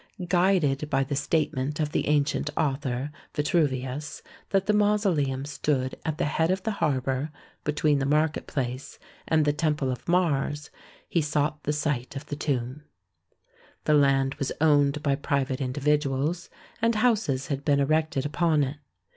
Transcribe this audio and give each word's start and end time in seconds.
Guided 0.27 0.89
by 0.89 1.03
the 1.03 1.15
statement 1.15 1.79
of 1.79 1.91
the 1.91 2.07
ancient 2.07 2.49
author, 2.57 3.11
Vitruvius, 3.35 4.23
that 4.49 4.65
the 4.65 4.73
mausoleum 4.73 5.45
stood 5.45 5.95
at 6.03 6.17
the 6.17 6.25
head 6.25 6.49
of 6.49 6.63
the 6.63 6.71
harbour 6.71 7.29
between 7.63 7.99
the 7.99 8.05
market 8.07 8.47
place 8.47 8.97
and 9.27 9.45
the 9.45 9.53
temple 9.53 9.91
of 9.91 10.07
Mars, 10.07 10.71
he 11.07 11.21
sought 11.21 11.61
the 11.65 11.71
site 11.71 12.15
of 12.15 12.25
the 12.25 12.35
tomb. 12.35 12.81
The 13.83 13.93
land 13.93 14.33
was 14.39 14.51
owned 14.59 15.03
by 15.03 15.13
private 15.13 15.61
individuals, 15.61 16.49
and 16.81 16.95
houses 16.95 17.49
had 17.49 17.63
been 17.63 17.79
erected 17.79 18.25
upon 18.25 18.63
it. 18.63 18.77